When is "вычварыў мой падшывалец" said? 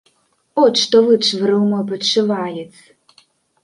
1.11-2.71